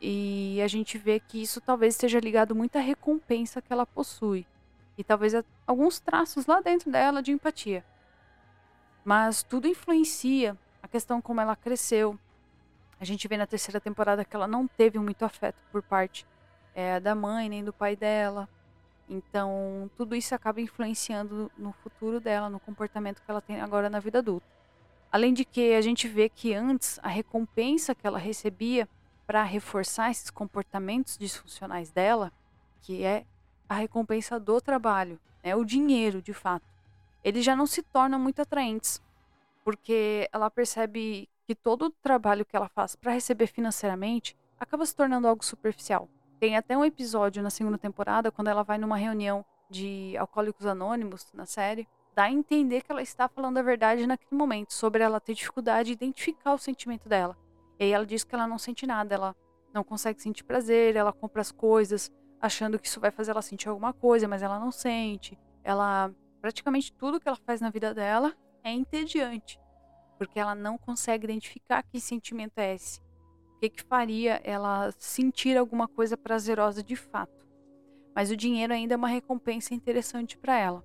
E 0.00 0.60
a 0.62 0.68
gente 0.68 0.98
vê 0.98 1.20
que 1.20 1.42
isso 1.42 1.60
talvez 1.60 1.94
esteja 1.94 2.20
ligado 2.20 2.54
muito 2.54 2.76
à 2.76 2.80
recompensa 2.80 3.60
que 3.62 3.72
ela 3.72 3.86
possui. 3.86 4.46
e 4.96 5.04
talvez 5.04 5.34
alguns 5.66 6.00
traços 6.00 6.46
lá 6.46 6.60
dentro 6.60 6.90
dela 6.90 7.22
de 7.22 7.32
empatia. 7.32 7.84
Mas 9.04 9.42
tudo 9.42 9.68
influencia 9.68 10.56
a 10.84 10.88
questão 10.88 11.18
como 11.22 11.40
ela 11.40 11.56
cresceu. 11.56 12.18
A 13.00 13.06
gente 13.06 13.26
vê 13.26 13.38
na 13.38 13.46
terceira 13.46 13.80
temporada 13.80 14.22
que 14.22 14.36
ela 14.36 14.46
não 14.46 14.68
teve 14.68 14.98
muito 14.98 15.24
afeto 15.24 15.56
por 15.72 15.82
parte 15.82 16.26
é, 16.74 17.00
da 17.00 17.14
mãe 17.14 17.48
nem 17.48 17.64
do 17.64 17.72
pai 17.72 17.96
dela. 17.96 18.46
Então, 19.08 19.90
tudo 19.96 20.14
isso 20.14 20.34
acaba 20.34 20.60
influenciando 20.60 21.50
no 21.56 21.72
futuro 21.72 22.20
dela, 22.20 22.50
no 22.50 22.60
comportamento 22.60 23.22
que 23.22 23.30
ela 23.30 23.40
tem 23.40 23.62
agora 23.62 23.88
na 23.88 23.98
vida 23.98 24.18
adulta. 24.18 24.46
Além 25.10 25.32
de 25.32 25.46
que 25.46 25.72
a 25.72 25.80
gente 25.80 26.06
vê 26.06 26.28
que 26.28 26.52
antes 26.52 27.00
a 27.02 27.08
recompensa 27.08 27.94
que 27.94 28.06
ela 28.06 28.18
recebia 28.18 28.86
para 29.26 29.42
reforçar 29.42 30.10
esses 30.10 30.28
comportamentos 30.28 31.16
disfuncionais 31.16 31.90
dela, 31.90 32.30
que 32.82 33.02
é 33.04 33.24
a 33.66 33.76
recompensa 33.76 34.38
do 34.38 34.60
trabalho, 34.60 35.18
né, 35.42 35.56
o 35.56 35.64
dinheiro 35.64 36.20
de 36.20 36.34
fato, 36.34 36.66
eles 37.22 37.42
já 37.42 37.56
não 37.56 37.66
se 37.66 37.82
tornam 37.82 38.18
muito 38.18 38.42
atraentes, 38.42 39.00
porque 39.64 40.28
ela 40.32 40.50
percebe 40.50 41.28
que 41.46 41.54
todo 41.54 41.86
o 41.86 41.90
trabalho 41.90 42.44
que 42.44 42.54
ela 42.54 42.68
faz 42.68 42.94
para 42.94 43.12
receber 43.12 43.46
financeiramente 43.46 44.36
acaba 44.58 44.86
se 44.86 44.94
tornando 44.94 45.26
algo 45.26 45.44
superficial. 45.44 46.08
Tem 46.38 46.56
até 46.56 46.76
um 46.76 46.84
episódio 46.84 47.42
na 47.42 47.50
segunda 47.50 47.78
temporada, 47.78 48.30
quando 48.30 48.48
ela 48.48 48.62
vai 48.62 48.78
numa 48.78 48.96
reunião 48.96 49.44
de 49.70 50.14
alcoólicos 50.18 50.66
anônimos 50.66 51.26
na 51.32 51.46
série, 51.46 51.88
dá 52.14 52.24
a 52.24 52.30
entender 52.30 52.82
que 52.82 52.92
ela 52.92 53.02
está 53.02 53.28
falando 53.28 53.58
a 53.58 53.62
verdade 53.62 54.06
naquele 54.06 54.36
momento, 54.36 54.72
sobre 54.72 55.02
ela 55.02 55.20
ter 55.20 55.34
dificuldade 55.34 55.88
de 55.88 55.92
identificar 55.92 56.52
o 56.52 56.58
sentimento 56.58 57.08
dela. 57.08 57.36
E 57.78 57.84
aí 57.84 57.92
ela 57.92 58.06
diz 58.06 58.22
que 58.24 58.34
ela 58.34 58.46
não 58.46 58.58
sente 58.58 58.86
nada, 58.86 59.14
ela 59.14 59.36
não 59.72 59.82
consegue 59.82 60.22
sentir 60.22 60.44
prazer, 60.44 60.94
ela 60.94 61.12
compra 61.12 61.40
as 61.40 61.50
coisas 61.50 62.12
achando 62.40 62.78
que 62.78 62.86
isso 62.86 63.00
vai 63.00 63.10
fazer 63.10 63.30
ela 63.30 63.42
sentir 63.42 63.68
alguma 63.68 63.92
coisa, 63.92 64.28
mas 64.28 64.42
ela 64.42 64.58
não 64.58 64.70
sente. 64.70 65.38
Ela 65.64 66.12
praticamente 66.40 66.92
tudo 66.92 67.18
que 67.18 67.26
ela 67.26 67.38
faz 67.44 67.60
na 67.60 67.70
vida 67.70 67.94
dela 67.94 68.36
é 68.64 68.72
entediante, 68.72 69.60
porque 70.18 70.40
ela 70.40 70.54
não 70.54 70.76
consegue 70.76 71.24
identificar 71.24 71.82
que 71.82 72.00
sentimento 72.00 72.58
é 72.58 72.74
esse 72.74 73.04
que, 73.60 73.68
que 73.68 73.82
faria 73.82 74.40
ela 74.44 74.92
sentir 74.98 75.56
alguma 75.56 75.88
coisa 75.88 76.16
prazerosa 76.16 76.82
de 76.82 76.96
fato. 76.96 77.46
Mas 78.14 78.30
o 78.30 78.36
dinheiro 78.36 78.72
ainda 78.72 78.94
é 78.94 78.96
uma 78.96 79.08
recompensa 79.08 79.74
interessante 79.74 80.36
para 80.36 80.58
ela, 80.58 80.84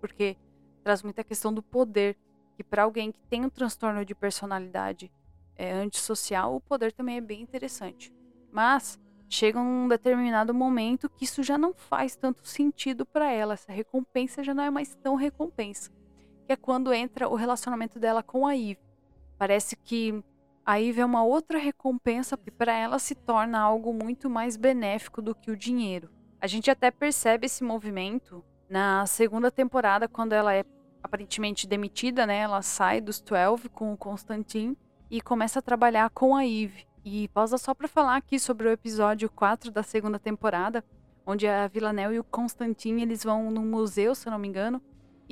porque 0.00 0.36
traz 0.82 1.02
muita 1.02 1.24
questão 1.24 1.52
do 1.52 1.62
poder, 1.62 2.16
que 2.56 2.64
para 2.64 2.84
alguém 2.84 3.12
que 3.12 3.20
tem 3.28 3.44
um 3.44 3.50
transtorno 3.50 4.04
de 4.04 4.14
personalidade 4.14 5.12
é, 5.56 5.72
antissocial, 5.72 6.56
o 6.56 6.60
poder 6.60 6.92
também 6.92 7.18
é 7.18 7.20
bem 7.20 7.42
interessante. 7.42 8.12
Mas 8.50 9.00
chega 9.28 9.58
um 9.58 9.88
determinado 9.88 10.54
momento 10.54 11.08
que 11.10 11.24
isso 11.24 11.42
já 11.42 11.56
não 11.58 11.74
faz 11.74 12.16
tanto 12.16 12.46
sentido 12.46 13.04
para 13.04 13.30
ela, 13.30 13.54
essa 13.54 13.72
recompensa 13.72 14.42
já 14.42 14.54
não 14.54 14.62
é 14.62 14.70
mais 14.70 14.94
tão 14.94 15.14
recompensa, 15.14 15.90
é 16.52 16.56
quando 16.56 16.92
entra 16.92 17.28
o 17.28 17.34
relacionamento 17.34 17.98
dela 17.98 18.22
com 18.22 18.46
a 18.46 18.56
Eve. 18.56 18.78
Parece 19.38 19.76
que 19.76 20.22
aí 20.64 20.92
vem 20.92 21.04
uma 21.04 21.24
outra 21.24 21.58
recompensa 21.58 22.36
que 22.36 22.50
para 22.50 22.72
ela 22.72 22.98
se 22.98 23.14
torna 23.14 23.58
algo 23.58 23.92
muito 23.92 24.30
mais 24.30 24.56
benéfico 24.56 25.20
do 25.20 25.34
que 25.34 25.50
o 25.50 25.56
dinheiro. 25.56 26.10
A 26.40 26.46
gente 26.46 26.70
até 26.70 26.90
percebe 26.90 27.46
esse 27.46 27.64
movimento 27.64 28.44
na 28.68 29.04
segunda 29.06 29.50
temporada, 29.50 30.08
quando 30.08 30.32
ela 30.32 30.54
é 30.54 30.64
aparentemente 31.02 31.66
demitida, 31.66 32.26
né? 32.26 32.38
Ela 32.38 32.62
sai 32.62 33.00
dos 33.00 33.20
12 33.20 33.68
com 33.68 33.92
o 33.92 33.96
Constantin 33.96 34.76
e 35.10 35.20
começa 35.20 35.58
a 35.58 35.62
trabalhar 35.62 36.08
com 36.10 36.34
a 36.34 36.46
Eve. 36.46 36.86
E 37.04 37.28
pausa 37.28 37.58
só 37.58 37.74
para 37.74 37.88
falar 37.88 38.16
aqui 38.16 38.38
sobre 38.38 38.68
o 38.68 38.72
episódio 38.72 39.28
4 39.28 39.70
da 39.70 39.82
segunda 39.82 40.18
temporada, 40.18 40.84
onde 41.26 41.46
a 41.46 41.66
Villanelle 41.66 42.14
e 42.14 42.18
o 42.20 42.24
Constantin 42.24 43.00
eles 43.00 43.24
vão 43.24 43.50
num 43.50 43.66
museu, 43.66 44.14
se 44.14 44.28
eu 44.28 44.30
não 44.30 44.38
me 44.38 44.48
engano, 44.48 44.80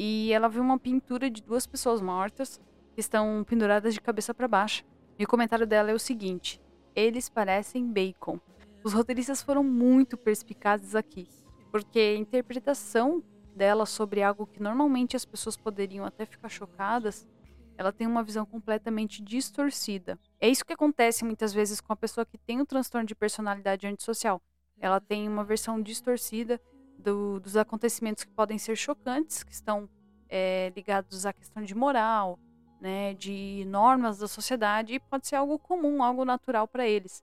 e 0.02 0.32
ela 0.32 0.48
vê 0.48 0.58
uma 0.58 0.78
pintura 0.78 1.28
de 1.28 1.42
duas 1.42 1.66
pessoas 1.66 2.00
mortas 2.00 2.58
que 2.94 3.02
estão 3.02 3.44
penduradas 3.46 3.92
de 3.92 4.00
cabeça 4.00 4.32
para 4.32 4.48
baixo. 4.48 4.82
E 5.18 5.24
o 5.24 5.28
comentário 5.28 5.66
dela 5.66 5.90
é 5.90 5.94
o 5.94 5.98
seguinte: 5.98 6.58
eles 6.96 7.28
parecem 7.28 7.86
bacon. 7.86 8.40
Os 8.82 8.94
roteiristas 8.94 9.42
foram 9.42 9.62
muito 9.62 10.16
perspicazes 10.16 10.94
aqui, 10.94 11.28
porque 11.70 11.98
a 11.98 12.16
interpretação 12.16 13.22
dela 13.54 13.84
sobre 13.84 14.22
algo 14.22 14.46
que 14.46 14.62
normalmente 14.62 15.16
as 15.16 15.26
pessoas 15.26 15.54
poderiam 15.54 16.06
até 16.06 16.24
ficar 16.24 16.48
chocadas, 16.48 17.28
ela 17.76 17.92
tem 17.92 18.06
uma 18.06 18.22
visão 18.22 18.46
completamente 18.46 19.22
distorcida. 19.22 20.18
É 20.40 20.48
isso 20.48 20.64
que 20.64 20.72
acontece 20.72 21.26
muitas 21.26 21.52
vezes 21.52 21.78
com 21.78 21.92
a 21.92 21.96
pessoa 21.96 22.24
que 22.24 22.38
tem 22.38 22.58
o 22.58 22.64
transtorno 22.64 23.06
de 23.06 23.14
personalidade 23.14 23.86
antissocial. 23.86 24.40
Ela 24.80 24.98
tem 24.98 25.28
uma 25.28 25.44
versão 25.44 25.78
distorcida 25.78 26.58
do, 27.00 27.40
dos 27.40 27.56
acontecimentos 27.56 28.24
que 28.24 28.30
podem 28.30 28.58
ser 28.58 28.76
chocantes, 28.76 29.42
que 29.42 29.52
estão 29.52 29.88
é, 30.28 30.72
ligados 30.76 31.26
à 31.26 31.32
questão 31.32 31.62
de 31.62 31.74
moral, 31.74 32.38
né, 32.80 33.14
de 33.14 33.64
normas 33.66 34.18
da 34.18 34.28
sociedade 34.28 34.94
e 34.94 35.00
pode 35.00 35.26
ser 35.26 35.36
algo 35.36 35.58
comum, 35.58 36.02
algo 36.02 36.24
natural 36.24 36.66
para 36.66 36.86
eles. 36.86 37.22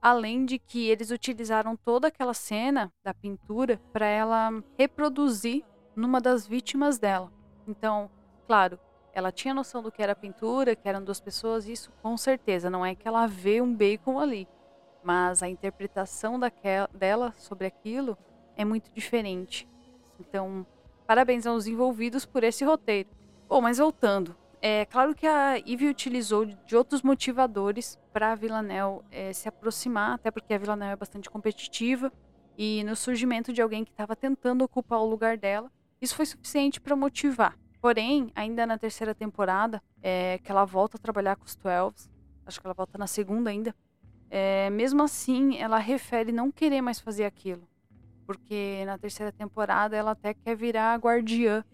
Além 0.00 0.44
de 0.44 0.58
que 0.58 0.88
eles 0.88 1.10
utilizaram 1.10 1.76
toda 1.76 2.08
aquela 2.08 2.34
cena 2.34 2.92
da 3.04 3.14
pintura 3.14 3.80
para 3.92 4.04
ela 4.04 4.50
reproduzir 4.76 5.64
numa 5.94 6.20
das 6.20 6.46
vítimas 6.46 6.98
dela. 6.98 7.32
Então, 7.66 8.10
claro, 8.46 8.78
ela 9.12 9.30
tinha 9.30 9.54
noção 9.54 9.82
do 9.82 9.92
que 9.92 10.02
era 10.02 10.16
pintura, 10.16 10.74
que 10.74 10.88
eram 10.88 11.04
duas 11.04 11.20
pessoas, 11.20 11.68
isso 11.68 11.92
com 12.02 12.16
certeza. 12.16 12.68
Não 12.68 12.84
é 12.84 12.94
que 12.94 13.06
ela 13.06 13.26
vê 13.26 13.60
um 13.60 13.74
bacon 13.74 14.18
ali, 14.18 14.48
mas 15.04 15.42
a 15.42 15.48
interpretação 15.48 16.38
daquela, 16.38 16.88
dela 16.92 17.32
sobre 17.36 17.66
aquilo 17.66 18.18
é 18.56 18.64
muito 18.64 18.90
diferente. 18.92 19.68
Então, 20.18 20.66
parabéns 21.06 21.46
aos 21.46 21.66
envolvidos 21.66 22.24
por 22.24 22.44
esse 22.44 22.64
roteiro. 22.64 23.08
Bom, 23.48 23.60
mas 23.60 23.78
voltando, 23.78 24.36
é 24.60 24.84
claro 24.84 25.14
que 25.14 25.26
a 25.26 25.58
Eve 25.58 25.88
utilizou 25.88 26.46
de 26.46 26.76
outros 26.76 27.02
motivadores 27.02 27.98
para 28.12 28.32
a 28.32 28.34
Villanelle 28.34 29.00
é, 29.10 29.32
se 29.32 29.48
aproximar, 29.48 30.14
até 30.14 30.30
porque 30.30 30.54
a 30.54 30.58
Villanelle 30.58 30.92
é 30.92 30.96
bastante 30.96 31.28
competitiva 31.28 32.12
e 32.56 32.84
no 32.84 32.94
surgimento 32.94 33.52
de 33.52 33.60
alguém 33.60 33.84
que 33.84 33.90
estava 33.90 34.14
tentando 34.14 34.62
ocupar 34.62 35.00
o 35.00 35.06
lugar 35.06 35.36
dela, 35.36 35.70
isso 36.00 36.14
foi 36.14 36.26
suficiente 36.26 36.80
para 36.80 36.94
motivar. 36.94 37.58
Porém, 37.80 38.30
ainda 38.34 38.64
na 38.64 38.78
terceira 38.78 39.14
temporada, 39.14 39.82
é, 40.00 40.38
que 40.38 40.50
ela 40.50 40.64
volta 40.64 40.96
a 40.96 41.00
trabalhar 41.00 41.34
com 41.34 41.44
os 41.44 41.56
Twelves, 41.56 42.08
acho 42.46 42.60
que 42.60 42.66
ela 42.66 42.74
volta 42.74 42.96
na 42.96 43.08
segunda 43.08 43.50
ainda, 43.50 43.74
é, 44.30 44.70
mesmo 44.70 45.02
assim, 45.02 45.58
ela 45.58 45.78
refere 45.78 46.30
não 46.30 46.52
querer 46.52 46.80
mais 46.80 47.00
fazer 47.00 47.24
aquilo. 47.24 47.68
Porque 48.26 48.84
na 48.86 48.98
terceira 48.98 49.32
temporada 49.32 49.96
ela 49.96 50.12
até 50.12 50.34
quer 50.34 50.56
virar 50.56 50.98
guardiã 50.98 51.64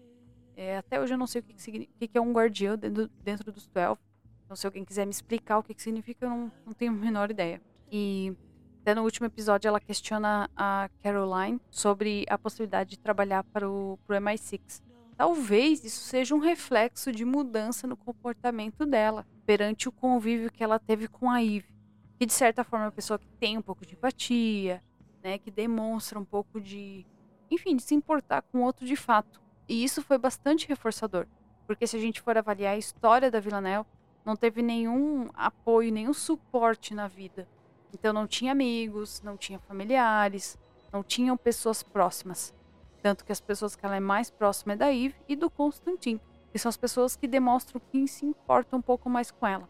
é, 0.61 0.75
até 0.75 0.99
hoje 0.99 1.13
eu 1.13 1.17
não 1.17 1.25
sei 1.25 1.39
o 1.39 1.43
que, 1.45 1.87
que, 1.87 2.07
que 2.09 2.17
é 2.17 2.19
um 2.19 2.33
guardião 2.33 2.77
dentro, 2.77 3.09
dentro 3.23 3.49
dos 3.49 3.65
12. 3.65 3.97
Então, 4.43 4.57
se 4.57 4.67
alguém 4.67 4.83
quiser 4.83 5.05
me 5.05 5.11
explicar 5.11 5.57
o 5.57 5.63
que, 5.63 5.73
que 5.73 5.81
significa, 5.81 6.25
eu 6.25 6.29
não, 6.29 6.51
não 6.65 6.73
tenho 6.73 6.91
a 6.91 6.95
menor 6.95 7.31
ideia. 7.31 7.61
E 7.89 8.35
até 8.81 8.93
no 8.93 9.03
último 9.03 9.25
episódio 9.25 9.69
ela 9.69 9.79
questiona 9.79 10.49
a 10.57 10.89
Caroline 11.01 11.61
sobre 11.69 12.25
a 12.29 12.37
possibilidade 12.37 12.89
de 12.89 12.99
trabalhar 12.99 13.41
para 13.45 13.69
o 13.69 13.97
pro 14.05 14.17
MI6. 14.17 14.81
Talvez 15.15 15.81
isso 15.85 16.01
seja 16.01 16.35
um 16.35 16.39
reflexo 16.39 17.09
de 17.09 17.23
mudança 17.23 17.87
no 17.87 17.95
comportamento 17.95 18.85
dela 18.85 19.25
perante 19.45 19.87
o 19.87 19.93
convívio 19.93 20.51
que 20.51 20.61
ela 20.61 20.77
teve 20.77 21.07
com 21.07 21.31
a 21.31 21.41
Eve. 21.41 21.73
Que 22.19 22.25
de 22.25 22.33
certa 22.33 22.65
forma 22.65 22.83
é 22.83 22.87
uma 22.87 22.91
pessoa 22.91 23.17
que 23.17 23.29
tem 23.39 23.57
um 23.57 23.61
pouco 23.61 23.85
de 23.85 23.93
empatia, 23.93 24.83
né, 25.23 25.37
que 25.37 25.51
demonstra 25.51 26.19
um 26.19 26.25
pouco 26.25 26.59
de, 26.59 27.05
enfim, 27.49 27.75
de 27.75 27.83
se 27.83 27.95
importar 27.95 28.41
com 28.43 28.59
o 28.59 28.63
outro 28.63 28.85
de 28.85 28.95
fato. 28.95 29.41
E 29.67 29.83
isso 29.83 30.01
foi 30.01 30.17
bastante 30.17 30.67
reforçador, 30.67 31.27
porque 31.67 31.85
se 31.85 31.95
a 31.95 31.99
gente 31.99 32.21
for 32.21 32.37
avaliar 32.37 32.73
a 32.73 32.77
história 32.77 33.29
da 33.29 33.39
Villanelle, 33.39 33.85
não 34.25 34.35
teve 34.35 34.61
nenhum 34.61 35.29
apoio, 35.33 35.91
nenhum 35.91 36.13
suporte 36.13 36.93
na 36.93 37.07
vida. 37.07 37.47
Então 37.93 38.13
não 38.13 38.27
tinha 38.27 38.51
amigos, 38.51 39.21
não 39.21 39.37
tinha 39.37 39.59
familiares, 39.59 40.57
não 40.91 41.03
tinham 41.03 41.37
pessoas 41.37 41.83
próximas. 41.83 42.53
Tanto 43.01 43.23
que 43.23 43.31
as 43.31 43.39
pessoas 43.39 43.75
que 43.75 43.85
ela 43.85 43.95
é 43.95 43.99
mais 43.99 44.29
próxima 44.29 44.73
é 44.73 44.75
da 44.75 44.93
Eve 44.93 45.15
e 45.27 45.35
do 45.35 45.49
Constantin, 45.49 46.19
que 46.51 46.59
são 46.59 46.69
as 46.69 46.77
pessoas 46.77 47.15
que 47.15 47.27
demonstram 47.27 47.81
que 47.91 48.07
se 48.07 48.25
importam 48.25 48.79
um 48.79 48.81
pouco 48.81 49.09
mais 49.09 49.31
com 49.31 49.47
ela. 49.47 49.69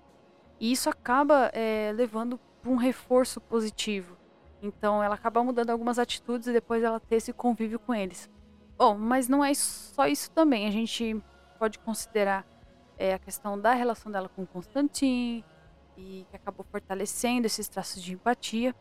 E 0.59 0.71
isso 0.71 0.89
acaba 0.89 1.49
é, 1.53 1.91
levando 1.95 2.39
para 2.61 2.71
um 2.71 2.75
reforço 2.75 3.39
positivo. 3.39 4.17
Então 4.61 5.01
ela 5.03 5.15
acaba 5.15 5.43
mudando 5.43 5.69
algumas 5.69 5.97
atitudes 5.97 6.47
e 6.47 6.53
depois 6.53 6.83
ela 6.83 6.99
ter 6.99 7.15
esse 7.15 7.33
convívio 7.33 7.79
com 7.79 7.93
eles. 7.93 8.29
Bom, 8.77 8.97
mas 8.97 9.27
não 9.27 9.43
é 9.43 9.53
só 9.53 10.07
isso 10.07 10.31
também. 10.31 10.67
A 10.67 10.71
gente 10.71 11.21
pode 11.57 11.79
considerar 11.79 12.45
é, 12.97 13.13
a 13.13 13.19
questão 13.19 13.59
da 13.59 13.73
relação 13.73 14.11
dela 14.11 14.29
com 14.29 14.45
Constantin 14.45 15.43
e 15.97 16.25
que 16.29 16.35
acabou 16.35 16.65
fortalecendo 16.71 17.45
esses 17.45 17.67
traços 17.67 18.01
de 18.01 18.13
empatia. 18.13 18.75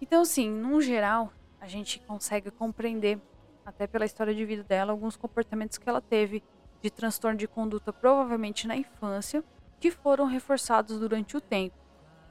Então, 0.00 0.22
assim, 0.22 0.50
no 0.50 0.80
geral, 0.80 1.32
a 1.60 1.66
gente 1.66 2.00
consegue 2.00 2.50
compreender, 2.50 3.18
até 3.64 3.86
pela 3.86 4.04
história 4.04 4.34
de 4.34 4.44
vida 4.44 4.62
dela, 4.62 4.92
alguns 4.92 5.16
comportamentos 5.16 5.78
que 5.78 5.88
ela 5.88 6.00
teve 6.00 6.42
de 6.82 6.90
transtorno 6.90 7.38
de 7.38 7.48
conduta, 7.48 7.92
provavelmente 7.92 8.66
na 8.66 8.76
infância, 8.76 9.42
que 9.80 9.90
foram 9.90 10.26
reforçados 10.26 10.98
durante 10.98 11.36
o 11.36 11.40
tempo. 11.40 11.76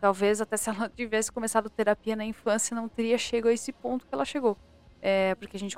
Talvez 0.04 0.42
até 0.42 0.58
se 0.58 0.70
ela 0.70 0.90
tivesse 0.94 1.32
começado 1.32 1.70
terapia 1.70 2.14
na 2.14 2.26
infância, 2.26 2.76
não 2.76 2.90
teria 2.90 3.18
chegado 3.18 3.48
a 3.48 3.54
esse 3.54 3.72
ponto 3.72 4.06
que 4.06 4.14
ela 4.14 4.26
chegou. 4.26 4.58
É, 5.02 5.34
porque 5.36 5.56
a 5.56 5.60
gente 5.60 5.78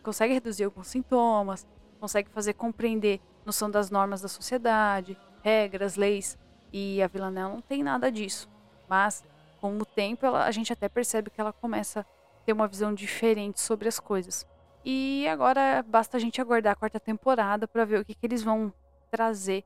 consegue 0.00 0.32
reduzir 0.32 0.62
alguns 0.62 0.86
sintomas, 0.86 1.66
consegue 1.98 2.30
fazer 2.30 2.52
compreender 2.52 3.20
noção 3.44 3.68
das 3.68 3.90
normas 3.90 4.20
da 4.20 4.28
sociedade, 4.28 5.18
regras, 5.42 5.96
leis. 5.96 6.38
E 6.72 7.02
a 7.02 7.08
Villanelle 7.08 7.52
não 7.52 7.60
tem 7.60 7.82
nada 7.82 8.12
disso. 8.12 8.48
Mas, 8.88 9.24
com 9.60 9.76
o 9.76 9.84
tempo, 9.84 10.24
ela, 10.24 10.44
a 10.44 10.50
gente 10.52 10.72
até 10.72 10.88
percebe 10.88 11.28
que 11.28 11.40
ela 11.40 11.52
começa 11.52 12.02
a 12.02 12.44
ter 12.46 12.52
uma 12.52 12.68
visão 12.68 12.94
diferente 12.94 13.60
sobre 13.60 13.88
as 13.88 13.98
coisas. 13.98 14.46
E 14.84 15.26
agora 15.26 15.82
basta 15.82 16.16
a 16.16 16.20
gente 16.20 16.40
aguardar 16.40 16.74
a 16.74 16.76
quarta 16.76 17.00
temporada 17.00 17.66
para 17.66 17.84
ver 17.84 18.02
o 18.02 18.04
que, 18.04 18.14
que 18.14 18.24
eles 18.24 18.40
vão 18.40 18.72
trazer 19.10 19.64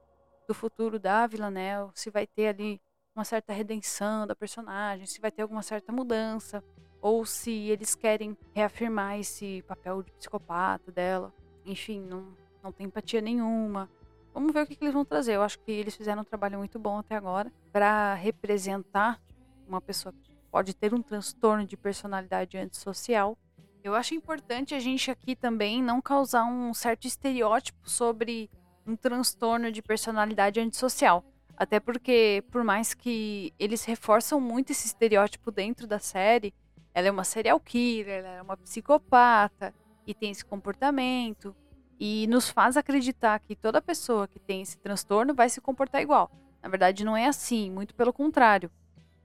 do 0.48 0.54
futuro 0.54 0.98
da 0.98 1.26
Villanelle, 1.26 1.90
se 1.94 2.08
vai 2.08 2.26
ter 2.26 2.48
ali 2.48 2.80
uma 3.14 3.24
certa 3.24 3.52
redenção 3.52 4.26
da 4.26 4.34
personagem, 4.34 5.06
se 5.06 5.20
vai 5.20 5.30
ter 5.30 5.42
alguma 5.42 5.62
certa 5.62 5.92
mudança, 5.92 6.62
ou 7.00 7.26
se 7.26 7.50
eles 7.50 7.94
querem 7.94 8.36
reafirmar 8.54 9.18
esse 9.18 9.62
papel 9.66 10.02
de 10.02 10.12
psicopata 10.12 10.90
dela. 10.92 11.34
Enfim, 11.64 12.00
não, 12.00 12.34
não 12.62 12.72
tem 12.72 12.86
empatia 12.86 13.20
nenhuma. 13.20 13.90
Vamos 14.32 14.52
ver 14.52 14.62
o 14.62 14.66
que, 14.66 14.76
que 14.76 14.84
eles 14.84 14.94
vão 14.94 15.04
trazer. 15.04 15.34
Eu 15.34 15.42
acho 15.42 15.58
que 15.60 15.72
eles 15.72 15.94
fizeram 15.94 16.22
um 16.22 16.24
trabalho 16.24 16.58
muito 16.58 16.78
bom 16.78 16.98
até 16.98 17.16
agora 17.16 17.52
para 17.72 18.14
representar 18.14 19.20
uma 19.66 19.80
pessoa 19.80 20.12
que 20.12 20.32
pode 20.50 20.74
ter 20.74 20.94
um 20.94 21.02
transtorno 21.02 21.66
de 21.66 21.76
personalidade 21.76 22.56
antissocial. 22.56 23.36
Eu 23.82 23.94
acho 23.94 24.14
importante 24.14 24.74
a 24.74 24.78
gente 24.78 25.10
aqui 25.10 25.34
também 25.34 25.82
não 25.82 26.00
causar 26.00 26.44
um 26.44 26.72
certo 26.72 27.06
estereótipo 27.06 27.90
sobre 27.90 28.48
um 28.86 28.94
transtorno 28.94 29.72
de 29.72 29.82
personalidade 29.82 30.60
antissocial. 30.60 31.24
Até 31.56 31.78
porque, 31.78 32.42
por 32.50 32.64
mais 32.64 32.94
que 32.94 33.52
eles 33.58 33.84
reforçam 33.84 34.40
muito 34.40 34.72
esse 34.72 34.86
estereótipo 34.86 35.50
dentro 35.50 35.86
da 35.86 35.98
série, 35.98 36.52
ela 36.94 37.08
é 37.08 37.10
uma 37.10 37.24
serial 37.24 37.58
killer, 37.60 38.24
ela 38.24 38.28
é 38.28 38.42
uma 38.42 38.56
psicopata 38.56 39.74
e 40.06 40.14
tem 40.14 40.30
esse 40.30 40.44
comportamento 40.44 41.54
e 41.98 42.26
nos 42.26 42.48
faz 42.48 42.76
acreditar 42.76 43.38
que 43.38 43.54
toda 43.54 43.80
pessoa 43.80 44.26
que 44.26 44.40
tem 44.40 44.62
esse 44.62 44.76
transtorno 44.78 45.34
vai 45.34 45.48
se 45.48 45.60
comportar 45.60 46.02
igual. 46.02 46.30
Na 46.60 46.68
verdade, 46.68 47.04
não 47.04 47.16
é 47.16 47.26
assim, 47.26 47.70
muito 47.70 47.94
pelo 47.94 48.12
contrário. 48.12 48.70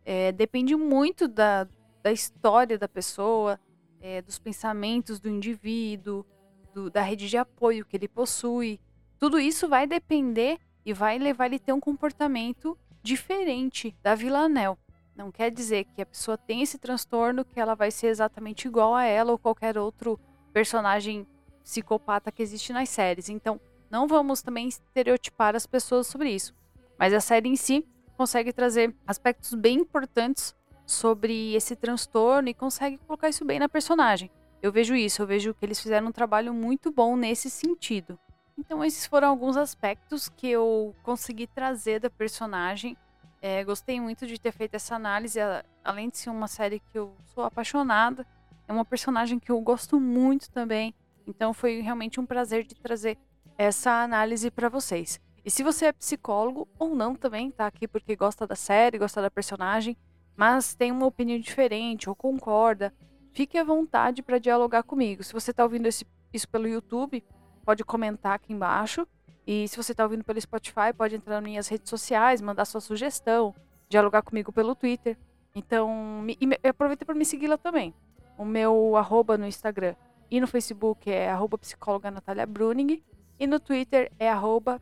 É, 0.06 0.32
depende 0.32 0.76
muito 0.76 1.28
da, 1.28 1.68
da 2.04 2.12
história 2.12 2.78
da 2.78 2.88
pessoa, 2.88 3.60
é, 4.00 4.22
dos 4.22 4.38
pensamentos 4.38 5.20
do 5.20 5.28
indivíduo, 5.28 6.26
do, 6.74 6.90
da 6.90 7.02
rede 7.02 7.28
de 7.28 7.38
apoio 7.38 7.86
que 7.86 7.98
ele 7.98 8.08
possui. 8.08 8.80
Tudo 9.20 9.40
isso 9.40 9.68
vai 9.68 9.88
depender 9.88 10.60
e 10.88 10.94
vai 10.94 11.20
levar 11.20 11.48
ele 11.48 11.58
a 11.58 11.60
ter 11.60 11.74
um 11.74 11.82
comportamento 11.82 12.78
diferente 13.04 13.94
da 14.02 14.16
Villanelle. 14.16 14.78
Não 15.14 15.30
quer 15.30 15.52
dizer 15.52 15.84
que 15.84 16.02
a 16.02 16.06
pessoa 16.06 16.38
tem 16.38 16.62
esse 16.62 16.78
transtorno 16.78 17.44
que 17.44 17.60
ela 17.60 17.76
vai 17.76 17.92
ser 17.92 18.08
exatamente 18.08 18.70
igual 18.70 18.96
a 18.96 19.04
ela 19.04 19.34
ou 19.34 19.38
qualquer 19.38 19.78
outro 19.78 20.18
personagem 20.54 21.28
psicopata 21.62 22.32
que 22.32 22.42
existe 22.42 22.72
nas 22.72 22.88
séries. 22.88 23.28
Então, 23.28 23.60
não 23.92 24.08
vamos 24.08 24.42
também 24.42 24.70
estereotipar 24.70 25.58
as 25.58 25.66
pessoas 25.66 26.08
sobre 26.08 26.30
isso. 26.30 26.56
Mas 26.98 27.12
a 27.12 27.20
série 27.20 27.50
em 27.50 27.58
si 27.58 27.86
consegue 28.16 28.54
trazer 28.54 28.96
aspectos 29.06 29.54
bem 29.56 29.80
importantes 29.80 30.56
sobre 30.86 31.54
esse 31.54 31.76
transtorno 31.76 32.48
e 32.48 32.54
consegue 32.54 32.98
colocar 33.00 33.28
isso 33.28 33.44
bem 33.44 33.60
na 33.60 33.68
personagem. 33.68 34.32
Eu 34.62 34.72
vejo 34.72 34.96
isso, 34.96 35.22
eu 35.22 35.28
vejo 35.28 35.54
que 35.54 35.66
eles 35.66 35.82
fizeram 35.82 36.08
um 36.08 36.14
trabalho 36.14 36.54
muito 36.54 36.94
bom 36.94 37.18
nesse 37.18 37.50
sentido. 37.50 38.18
Então, 38.58 38.84
esses 38.84 39.06
foram 39.06 39.30
alguns 39.30 39.56
aspectos 39.56 40.28
que 40.28 40.48
eu 40.48 40.96
consegui 41.04 41.46
trazer 41.46 42.00
da 42.00 42.10
personagem. 42.10 42.98
É, 43.40 43.64
gostei 43.64 44.02
muito 44.02 44.26
de 44.26 44.40
ter 44.40 44.52
feito 44.52 44.74
essa 44.74 44.96
análise, 44.96 45.40
além 45.84 46.10
de 46.10 46.18
ser 46.18 46.32
uma 46.32 46.48
série 46.48 46.80
que 46.80 46.98
eu 46.98 47.16
sou 47.26 47.44
apaixonada, 47.44 48.26
é 48.68 48.74
uma 48.74 48.84
personagem 48.84 49.40
que 49.40 49.52
eu 49.52 49.62
gosto 49.62 50.00
muito 50.00 50.50
também. 50.50 50.94
Então, 51.28 51.54
foi 51.54 51.82
realmente 51.82 52.20
um 52.20 52.26
prazer 52.26 52.64
de 52.64 52.74
trazer 52.76 53.18
essa 53.58 54.04
análise 54.04 54.50
para 54.50 54.70
vocês. 54.70 55.20
E 55.46 55.52
se 55.52 55.64
você 55.64 55.86
é 55.86 55.94
psicólogo 55.94 56.68
ou 56.80 56.96
não 56.96 57.16
também, 57.16 57.52
tá 57.52 57.68
aqui 57.68 57.88
porque 57.88 58.16
gosta 58.16 58.46
da 58.46 58.56
série, 58.56 58.98
gosta 58.98 59.22
da 59.22 59.32
personagem, 59.32 59.96
mas 60.36 60.76
tem 60.76 60.92
uma 60.92 61.06
opinião 61.06 61.40
diferente 61.40 62.10
ou 62.10 62.16
concorda, 62.16 62.94
fique 63.32 63.58
à 63.58 63.64
vontade 63.64 64.22
para 64.22 64.40
dialogar 64.40 64.84
comigo. 64.84 65.24
Se 65.24 65.32
você 65.32 65.52
está 65.52 65.64
ouvindo 65.64 65.86
esse, 65.86 66.06
isso 66.34 66.50
pelo 66.50 66.68
YouTube, 66.68 67.24
pode 67.68 67.84
comentar 67.84 68.34
aqui 68.34 68.54
embaixo. 68.54 69.06
E 69.46 69.68
se 69.68 69.76
você 69.76 69.92
está 69.92 70.06
ouvindo 70.06 70.24
pelo 70.24 70.40
Spotify, 70.40 70.94
pode 70.98 71.16
entrar 71.16 71.42
nas 71.42 71.44
minhas 71.44 71.68
redes 71.68 71.90
sociais, 71.90 72.40
mandar 72.40 72.64
sua 72.64 72.80
sugestão, 72.80 73.54
dialogar 73.90 74.22
comigo 74.22 74.54
pelo 74.54 74.74
Twitter. 74.74 75.18
Então, 75.54 76.22
me, 76.22 76.38
e 76.40 76.70
aproveita 76.70 77.04
para 77.04 77.14
me 77.14 77.26
seguir 77.26 77.48
lá 77.48 77.58
também. 77.58 77.94
O 78.38 78.46
meu 78.46 78.96
arroba 78.96 79.38
no 79.38 79.46
Instagram 79.46 79.96
e 80.32 80.40
no 80.40 80.48
Facebook 80.48 81.12
é 81.12 81.30
arroba 81.30 81.58
psicóloga 81.58 82.10
Natália 82.10 82.46
Bruning. 82.46 83.04
E 83.38 83.46
no 83.46 83.60
Twitter 83.60 84.10
é 84.18 84.30
arroba. 84.30 84.82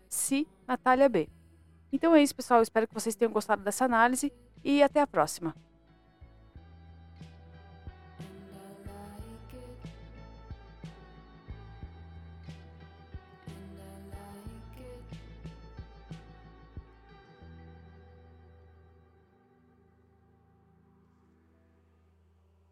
Então 1.92 2.14
é 2.16 2.22
isso, 2.22 2.36
pessoal. 2.36 2.62
espero 2.62 2.88
que 2.88 2.94
vocês 2.94 3.16
tenham 3.16 3.32
gostado 3.34 3.64
dessa 3.64 3.86
análise 3.86 4.32
e 4.64 4.84
até 4.84 5.02
a 5.02 5.08
próxima. 5.08 5.56